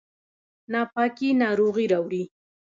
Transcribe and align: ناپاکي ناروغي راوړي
ناپاکي 0.71 1.29
ناروغي 1.41 1.83
راوړي 1.91 2.23